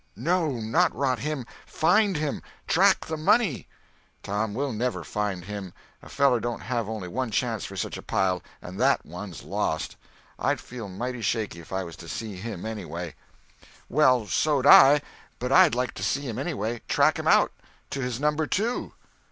[0.15, 1.45] "No, not rot him.
[1.67, 2.41] Find him!
[2.65, 3.67] Track the money!"
[4.23, 5.73] "Tom, we'll never find him.
[6.01, 9.97] A feller don't have only one chance for such a pile—and that one's lost.
[10.39, 13.13] I'd feel mighty shaky if I was to see him, anyway."
[13.89, 15.01] "Well, so'd I;
[15.37, 18.93] but I'd like to see him, anyway—and track him out—to his Number Two."